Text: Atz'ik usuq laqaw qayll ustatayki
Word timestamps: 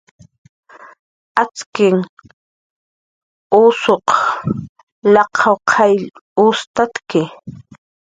Atz'ik 1.41 1.77
usuq 3.61 4.07
laqaw 5.13 5.57
qayll 5.71 6.03
ustatayki 6.45 7.23